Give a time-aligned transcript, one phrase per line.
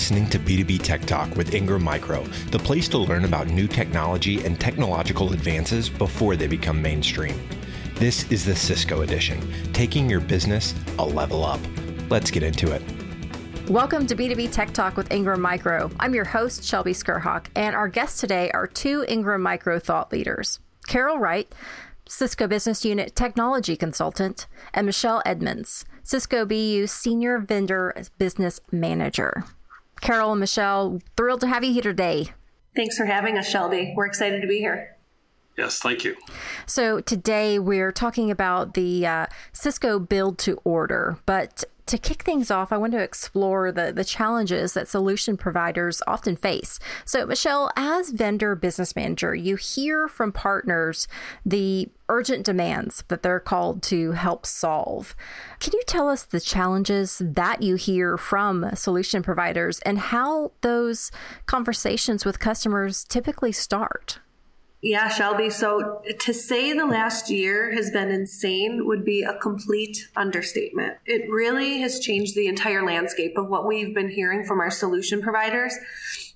[0.00, 4.42] listening to B2B Tech Talk with Ingram Micro, the place to learn about new technology
[4.46, 7.38] and technological advances before they become mainstream.
[7.96, 9.38] This is the Cisco edition,
[9.74, 11.60] taking your business a level up.
[12.08, 12.80] Let's get into it.
[13.68, 15.90] Welcome to B2B Tech Talk with Ingram Micro.
[16.00, 20.60] I'm your host, Shelby Skrhak, and our guests today are two Ingram Micro thought leaders
[20.86, 21.54] Carol Wright,
[22.08, 29.44] Cisco Business Unit Technology Consultant, and Michelle Edmonds, Cisco BU Senior Vendor Business Manager.
[30.00, 32.28] Carol and Michelle, thrilled to have you here today.
[32.74, 33.94] Thanks for having us, Shelby.
[33.96, 34.96] We're excited to be here.
[35.56, 36.16] Yes, thank you.
[36.66, 42.52] So, today we're talking about the uh, Cisco build to order, but to kick things
[42.52, 46.78] off, I want to explore the, the challenges that solution providers often face.
[47.04, 51.08] So, Michelle, as vendor business manager, you hear from partners
[51.44, 55.16] the urgent demands that they're called to help solve.
[55.58, 61.10] Can you tell us the challenges that you hear from solution providers and how those
[61.46, 64.20] conversations with customers typically start?
[64.82, 65.50] Yeah, Shelby.
[65.50, 70.96] So to say the last year has been insane would be a complete understatement.
[71.04, 75.20] It really has changed the entire landscape of what we've been hearing from our solution
[75.20, 75.74] providers.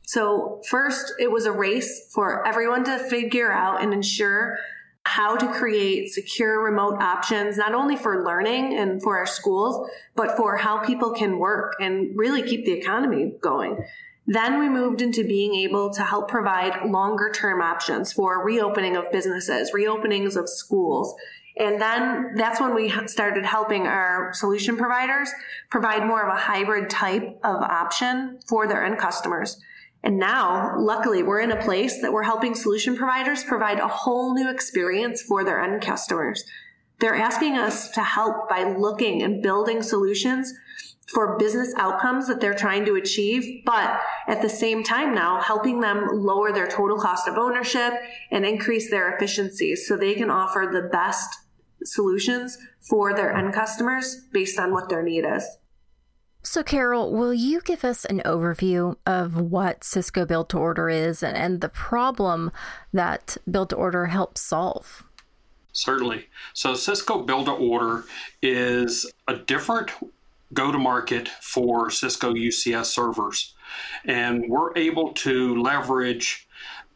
[0.02, 4.58] So first, it was a race for everyone to figure out and ensure
[5.06, 10.36] how to create secure remote options, not only for learning and for our schools, but
[10.36, 13.84] for how people can work and really keep the economy going.
[14.26, 19.12] Then we moved into being able to help provide longer term options for reopening of
[19.12, 21.14] businesses, reopenings of schools.
[21.56, 25.30] And then that's when we started helping our solution providers
[25.70, 29.60] provide more of a hybrid type of option for their end customers.
[30.02, 34.34] And now, luckily, we're in a place that we're helping solution providers provide a whole
[34.34, 36.44] new experience for their end customers.
[36.98, 40.52] They're asking us to help by looking and building solutions
[41.12, 45.80] for business outcomes that they're trying to achieve, but at the same time now helping
[45.80, 47.92] them lower their total cost of ownership
[48.30, 51.28] and increase their efficiencies so they can offer the best
[51.84, 55.58] solutions for their end customers based on what their need is.
[56.46, 61.22] So, Carol, will you give us an overview of what Cisco Build to Order is
[61.22, 62.52] and, and the problem
[62.92, 65.04] that Build to Order helps solve?
[65.72, 66.28] Certainly.
[66.52, 68.04] So, Cisco Build to Order
[68.42, 69.90] is a different
[70.54, 73.54] go to market for Cisco UCS servers.
[74.04, 76.48] And we're able to leverage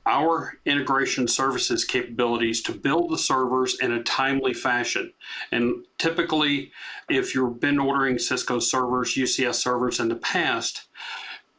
[0.06, 5.12] our integration services capabilities to build the servers in a timely fashion.
[5.52, 6.72] And typically,
[7.10, 10.88] if you've been ordering Cisco servers, UCS servers in the past,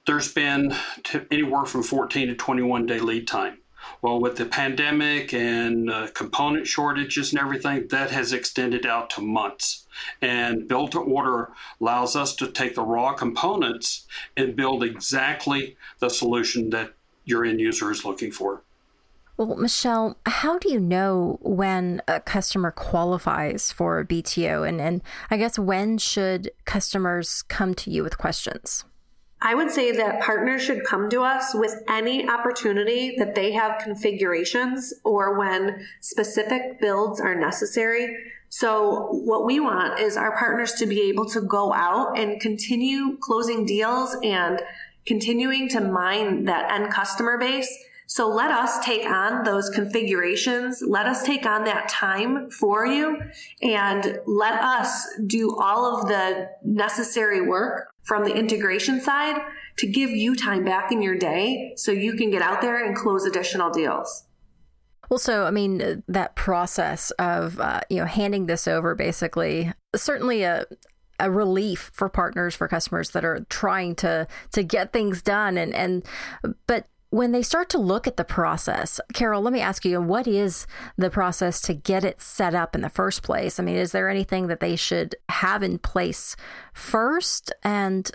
[0.07, 0.73] there's been
[1.29, 3.59] anywhere from 14 to 21 day lead time.
[4.01, 9.21] Well, with the pandemic and uh, component shortages and everything, that has extended out to
[9.21, 9.85] months.
[10.21, 11.51] And build to order
[11.81, 14.07] allows us to take the raw components
[14.37, 16.93] and build exactly the solution that
[17.25, 18.61] your end user is looking for.
[19.39, 24.67] Well, Michelle, how do you know when a customer qualifies for a BTO?
[24.67, 25.01] And, and
[25.31, 28.83] I guess when should customers come to you with questions?
[29.41, 33.81] I would say that partners should come to us with any opportunity that they have
[33.81, 38.17] configurations or when specific builds are necessary.
[38.49, 43.17] So what we want is our partners to be able to go out and continue
[43.21, 44.61] closing deals and
[45.05, 47.73] continuing to mine that end customer base
[48.09, 50.81] so let us take on those configurations.
[50.81, 53.21] Let us take on that time for you
[53.61, 59.39] and let us do all of the necessary work from the integration side
[59.77, 62.95] to give you time back in your day so you can get out there and
[62.95, 64.23] close additional deals.
[65.11, 70.41] Well, so I mean that process of uh, you know handing this over, basically, certainly
[70.41, 70.65] a
[71.19, 75.75] a relief for partners for customers that are trying to to get things done and
[75.75, 76.05] and
[76.65, 80.27] but when they start to look at the process, Carol, let me ask you, what
[80.27, 80.67] is
[80.97, 83.59] the process to get it set up in the first place?
[83.59, 86.35] I mean, is there anything that they should have in place
[86.73, 87.51] first?
[87.63, 88.11] And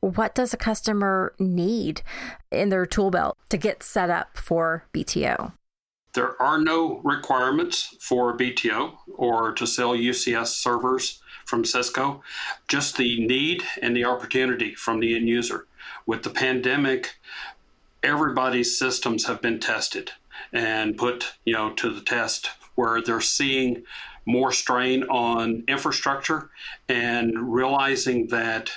[0.00, 2.02] what does a customer need
[2.50, 5.52] in their tool belt to get set up for BTO?
[6.14, 12.22] There are no requirements for BTO or to sell UCS servers from Cisco,
[12.68, 15.66] just the need and the opportunity from the end user.
[16.06, 17.16] With the pandemic,
[18.04, 20.12] everybody's systems have been tested
[20.52, 23.82] and put, you know, to the test where they're seeing
[24.26, 26.50] more strain on infrastructure
[26.88, 28.70] and realizing that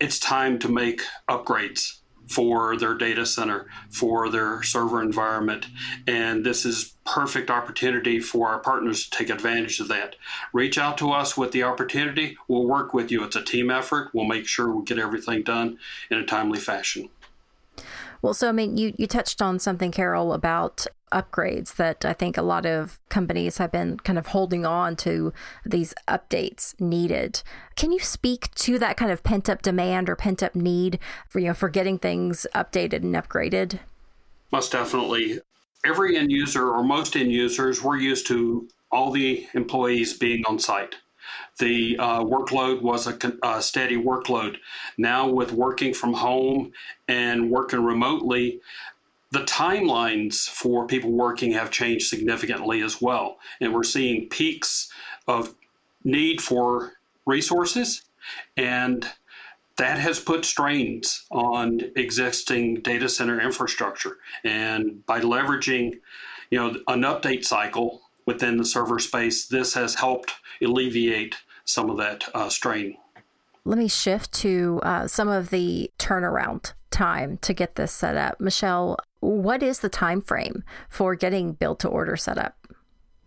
[0.00, 1.98] it's time to make upgrades
[2.28, 5.66] for their data center, for their server environment.
[6.06, 10.16] And this is perfect opportunity for our partners to take advantage of that.
[10.52, 12.38] Reach out to us with the opportunity.
[12.48, 13.24] We'll work with you.
[13.24, 14.10] It's a team effort.
[14.14, 15.78] We'll make sure we get everything done
[16.10, 17.10] in a timely fashion.
[18.24, 22.38] Well, so I mean, you, you touched on something, Carol, about upgrades that I think
[22.38, 25.34] a lot of companies have been kind of holding on to
[25.66, 27.42] these updates needed.
[27.76, 30.98] Can you speak to that kind of pent up demand or pent up need
[31.28, 33.80] for you know for getting things updated and upgraded?
[34.50, 35.40] Most definitely.
[35.84, 40.58] Every end user or most end users, we're used to all the employees being on
[40.58, 40.94] site
[41.58, 44.56] the uh, workload was a, a, steady workload.
[44.98, 46.72] Now, with working from home
[47.08, 48.60] and working remotely,
[49.30, 53.38] the timelines for people working have changed significantly as well.
[53.60, 54.90] And we're seeing peaks
[55.26, 55.54] of
[56.04, 56.92] need for
[57.26, 58.02] resources,
[58.56, 59.08] and
[59.76, 64.18] that has put strains on existing data center infrastructure.
[64.44, 65.98] And by leveraging,
[66.50, 70.32] you know, an update cycle within the server space, this has helped
[70.62, 72.96] alleviate some of that uh, strain.
[73.64, 78.40] Let me shift to uh, some of the turnaround time to get this set up.
[78.40, 82.56] Michelle, what is the time frame for getting built to order set up?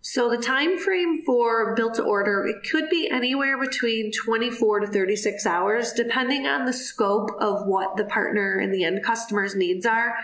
[0.02, 4.88] So the time frame for built to order it could be anywhere between 24 to
[4.88, 9.86] 36 hours depending on the scope of what the partner and the end customer's needs
[9.86, 10.16] are.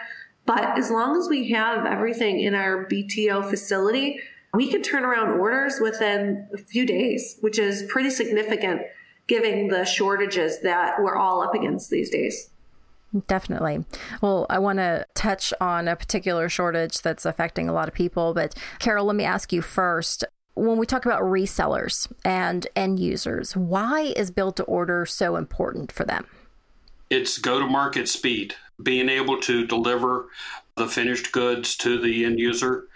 [0.46, 4.22] But as long as we have everything in our BTO facility,
[4.54, 8.82] we can turn around orders within a few days, which is pretty significant
[9.28, 12.50] given the shortages that we're all up against these days.
[13.28, 13.86] Definitely.
[14.22, 18.34] Well, I want to touch on a particular shortage that's affecting a lot of people.
[18.34, 20.24] But, Carol, let me ask you first
[20.56, 25.92] when we talk about resellers and end users, why is build to order so important
[25.92, 26.28] for them?
[27.10, 30.28] It's go to market speed, being able to deliver
[30.76, 32.88] the finished goods to the end user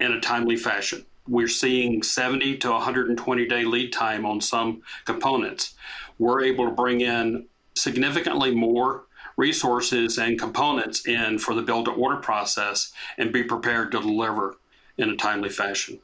[0.00, 1.04] in a timely fashion.
[1.28, 5.74] We're seeing 70 to 120 day lead time on some components.
[6.18, 9.04] We're able to bring in significantly more
[9.36, 14.56] resources and components in for the build to order process and be prepared to deliver
[14.96, 15.98] in a timely fashion.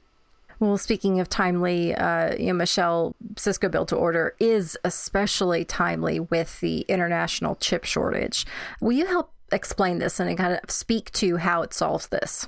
[0.60, 6.20] Well, speaking of timely, uh, you know, Michelle, Cisco build to order is especially timely
[6.20, 8.46] with the international chip shortage.
[8.80, 12.46] Will you help explain this and kind of speak to how it solves this?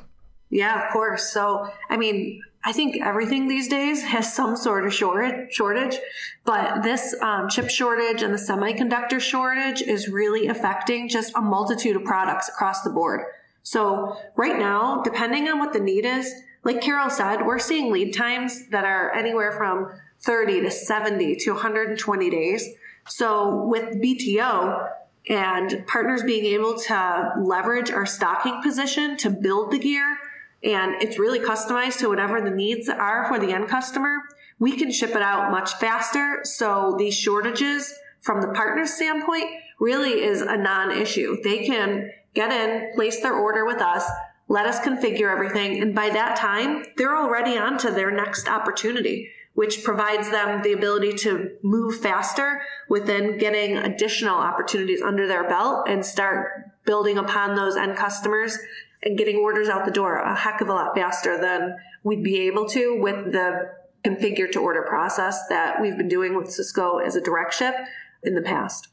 [0.55, 1.33] Yeah, of course.
[1.33, 5.99] So, I mean, I think everything these days has some sort of shortage,
[6.45, 11.97] but this um, chip shortage and the semiconductor shortage is really affecting just a multitude
[11.97, 13.23] of products across the board.
[13.65, 18.15] So right now, depending on what the need is, like Carol said, we're seeing lead
[18.15, 19.91] times that are anywhere from
[20.21, 22.69] 30 to 70 to 120 days.
[23.09, 24.89] So with BTO,
[25.29, 30.19] and partners being able to leverage our stocking position to build the gear
[30.65, 34.19] and it's really customized to whatever the needs are for the end customer,
[34.59, 36.41] we can ship it out much faster.
[36.45, 41.43] So these shortages from the partner standpoint really is a non-issue.
[41.43, 44.05] They can get in, place their order with us,
[44.49, 45.83] let us configure everything.
[45.83, 50.73] And by that time, they're already on to their next opportunity, which provides them the
[50.73, 57.55] ability to move faster within getting additional opportunities under their belt and start building upon
[57.55, 58.59] those end customers
[59.05, 62.41] and getting orders out the door a heck of a lot faster than we'd be
[62.41, 63.71] able to with the
[64.05, 67.75] configure to order process that we've been doing with Cisco as a direct ship
[68.23, 68.89] in the past.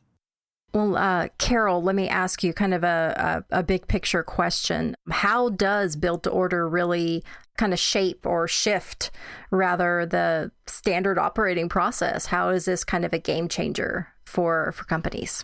[0.73, 4.95] Well, uh, Carol, let me ask you kind of a, a, a big picture question.
[5.09, 7.25] How does build to order really
[7.57, 9.11] kind of shape or shift
[9.51, 12.27] rather the standard operating process?
[12.27, 15.43] How is this kind of a game changer for, for companies?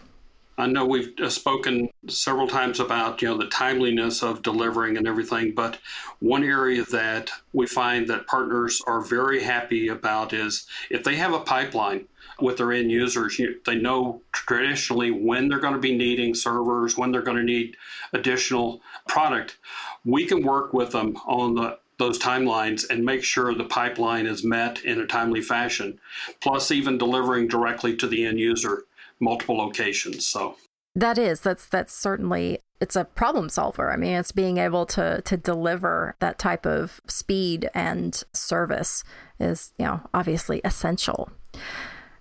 [0.59, 5.07] I know we've uh, spoken several times about you know the timeliness of delivering and
[5.07, 5.77] everything, but
[6.19, 11.33] one area that we find that partners are very happy about is if they have
[11.33, 12.07] a pipeline
[12.41, 16.97] with their end users, you, they know traditionally when they're going to be needing servers,
[16.97, 17.77] when they're going to need
[18.13, 19.57] additional product.
[20.05, 24.43] We can work with them on the those timelines and make sure the pipeline is
[24.43, 25.99] met in a timely fashion,
[26.41, 28.86] plus even delivering directly to the end user
[29.19, 30.27] multiple locations.
[30.27, 30.55] So
[30.95, 33.91] that is that's that's certainly it's a problem solver.
[33.91, 39.03] I mean, it's being able to to deliver that type of speed and service
[39.39, 41.29] is you know obviously essential.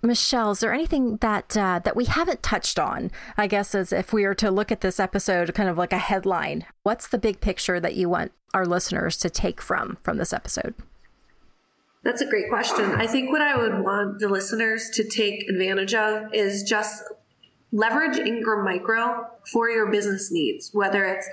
[0.03, 3.11] Michelle, is there anything that uh, that we haven't touched on?
[3.35, 5.97] I guess as if we were to look at this episode, kind of like a
[5.97, 6.65] headline.
[6.83, 10.75] What's the big picture that you want our listeners to take from from this episode?
[12.03, 12.91] That's a great question.
[12.91, 17.03] I think what I would want the listeners to take advantage of is just
[17.71, 21.27] leverage Ingram Micro for your business needs, whether it's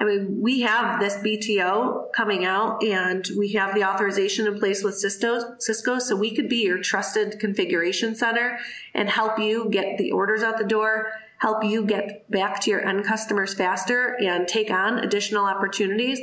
[0.00, 4.82] I mean, we have this BTO coming out and we have the authorization in place
[4.82, 8.58] with Cisco, Cisco, so we could be your trusted configuration center
[8.94, 12.86] and help you get the orders out the door, help you get back to your
[12.86, 16.18] end customers faster and take on additional opportunities.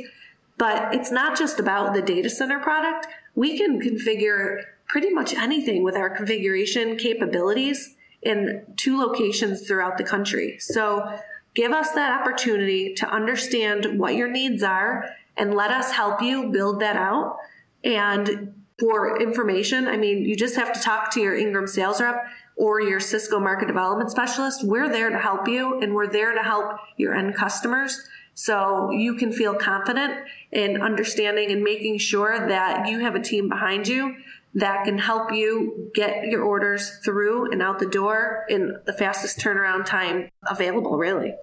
[0.56, 3.06] But it's not just about the data center product.
[3.38, 10.04] We can configure pretty much anything with our configuration capabilities in two locations throughout the
[10.04, 10.58] country.
[10.58, 11.18] So
[11.58, 16.50] Give us that opportunity to understand what your needs are and let us help you
[16.50, 17.36] build that out.
[17.82, 22.24] And for information, I mean, you just have to talk to your Ingram sales rep
[22.54, 24.64] or your Cisco market development specialist.
[24.64, 28.08] We're there to help you and we're there to help your end customers.
[28.38, 30.14] So you can feel confident
[30.52, 34.14] in understanding and making sure that you have a team behind you
[34.54, 39.40] that can help you get your orders through and out the door in the fastest
[39.40, 41.34] turnaround time available, really.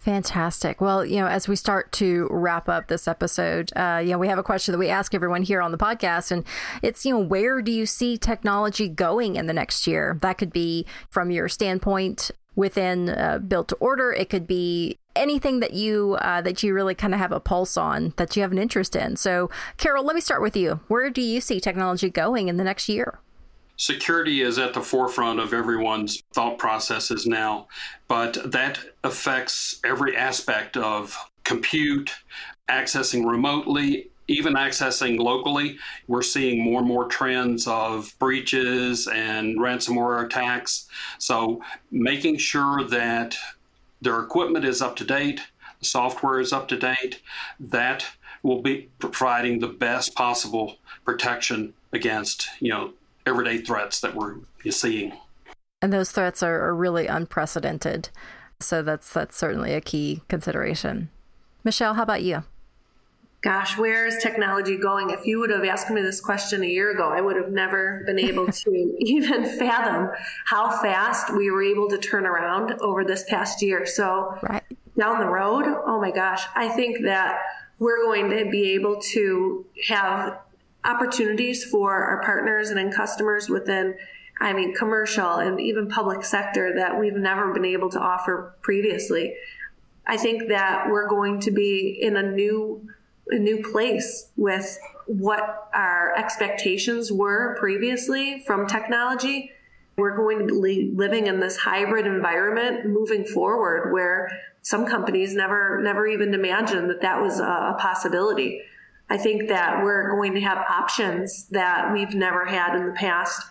[0.00, 0.80] Fantastic.
[0.80, 4.26] Well, you know, as we start to wrap up this episode, uh, you know, we
[4.26, 6.42] have a question that we ask everyone here on the podcast, and
[6.82, 10.18] it's, you know, where do you see technology going in the next year?
[10.22, 14.12] That could be from your standpoint within uh, built to order.
[14.12, 17.76] It could be anything that you uh, that you really kind of have a pulse
[17.76, 19.16] on that you have an interest in.
[19.16, 20.80] So, Carol, let me start with you.
[20.88, 23.18] Where do you see technology going in the next year?
[23.76, 27.66] security is at the forefront of everyone's thought processes now,
[28.06, 32.12] but that affects every aspect of compute,
[32.68, 35.76] accessing remotely, even accessing locally.
[36.06, 40.88] We're seeing more and more trends of breaches and ransomware attacks.
[41.18, 43.36] So, making sure that
[44.02, 45.40] their equipment is up to date,
[45.78, 47.22] the software is up to date,
[47.58, 48.06] that
[48.42, 52.92] will be providing the best possible protection against, you know,
[53.24, 54.36] everyday threats that we're
[54.70, 55.12] seeing.
[55.80, 58.08] And those threats are, are really unprecedented.
[58.60, 61.10] So that's that's certainly a key consideration.
[61.64, 62.44] Michelle, how about you?
[63.42, 65.10] Gosh, where is technology going?
[65.10, 68.04] If you would have asked me this question a year ago, I would have never
[68.06, 70.10] been able to even fathom
[70.46, 73.84] how fast we were able to turn around over this past year.
[73.84, 74.62] So, right.
[74.96, 77.40] down the road, oh my gosh, I think that
[77.80, 80.38] we're going to be able to have
[80.84, 83.96] opportunities for our partners and end customers within
[84.42, 89.36] I mean, commercial and even public sector that we've never been able to offer previously.
[90.04, 92.88] I think that we're going to be in a new,
[93.28, 99.50] a new place with what our expectations were previously from technology.
[99.96, 104.30] We're going to be living in this hybrid environment moving forward where
[104.62, 108.62] some companies never, never even imagined that that was a possibility.
[109.10, 113.42] I think that we're going to have options that we've never had in the past.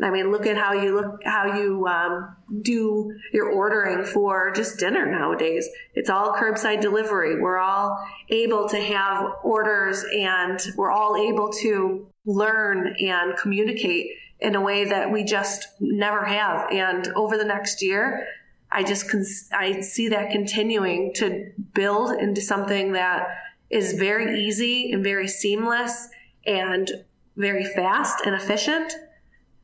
[0.00, 4.78] I mean, look at how you look, how you um, do your ordering for just
[4.78, 5.68] dinner nowadays.
[5.94, 7.40] It's all curbside delivery.
[7.40, 14.54] We're all able to have orders and we're all able to learn and communicate in
[14.54, 16.70] a way that we just never have.
[16.70, 18.26] And over the next year,
[18.70, 19.12] I just,
[19.52, 23.28] I see that continuing to build into something that
[23.70, 26.08] is very easy and very seamless
[26.46, 26.88] and
[27.36, 28.92] very fast and efficient.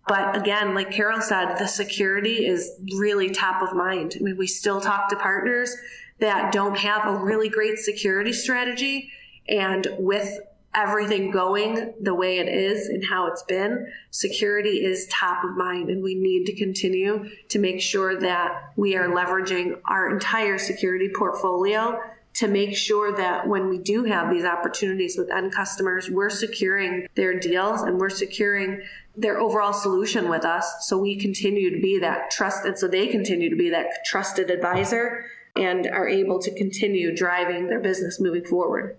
[0.06, 4.14] But again, like Carol said, the security is really top of mind.
[4.18, 5.74] I mean, we still talk to partners
[6.20, 9.10] that don't have a really great security strategy.
[9.48, 10.40] And with
[10.74, 15.88] everything going the way it is and how it's been, security is top of mind.
[15.88, 21.08] And we need to continue to make sure that we are leveraging our entire security
[21.14, 21.98] portfolio
[22.34, 27.06] to make sure that when we do have these opportunities with end customers, we're securing
[27.14, 28.82] their deals and we're securing
[29.16, 30.88] their overall solution with us.
[30.88, 35.26] So we continue to be that trusted, so they continue to be that trusted advisor
[35.56, 38.96] and are able to continue driving their business moving forward.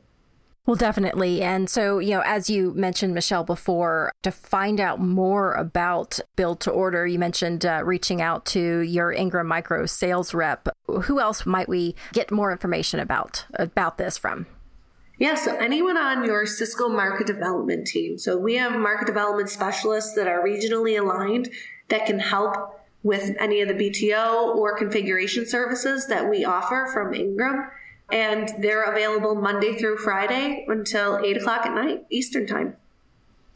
[0.65, 1.43] Well, definitely.
[1.43, 6.59] And so, you know, as you mentioned, Michelle, before, to find out more about build
[6.61, 10.67] to order, you mentioned uh, reaching out to your Ingram Micro sales rep.
[10.87, 14.47] Who else might we get more information about about this from?
[15.17, 18.17] Yeah, so anyone on your Cisco market development team.
[18.17, 21.49] So we have market development specialists that are regionally aligned
[21.89, 27.13] that can help with any of the BTO or configuration services that we offer from
[27.13, 27.69] Ingram
[28.11, 32.75] and they're available Monday through Friday until 8 o'clock at night, Eastern Time.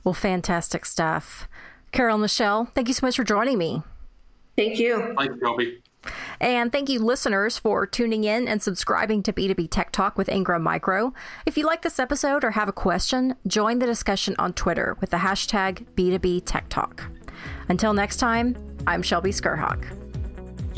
[0.04, 1.48] Well, fantastic stuff.
[1.92, 3.84] Carol Michelle, thank you so much for joining me.
[4.56, 5.14] Thank you.
[5.18, 5.82] Thank you, Colby.
[6.40, 10.64] And thank you, listeners, for tuning in and subscribing to B2B Tech Talk with Ingram
[10.64, 11.14] Micro.
[11.46, 15.10] If you like this episode or have a question, join the discussion on Twitter with
[15.10, 17.04] the hashtag B2B Tech Talk.
[17.68, 18.56] Until next time,
[18.88, 20.09] I'm Shelby Skrhak.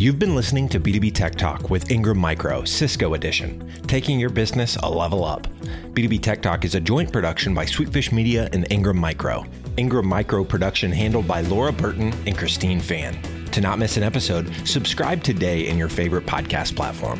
[0.01, 4.75] You've been listening to B2B Tech Talk with Ingram Micro, Cisco Edition, taking your business
[4.77, 5.45] a level up.
[5.93, 9.45] B2B Tech Talk is a joint production by Sweetfish Media and Ingram Micro.
[9.77, 13.15] Ingram Micro production handled by Laura Burton and Christine Fan.
[13.51, 17.19] To not miss an episode, subscribe today in your favorite podcast platform.